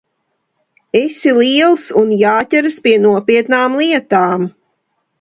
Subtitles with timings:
[0.99, 4.53] Esi liels, un jāķeras pie nopietnām lietām.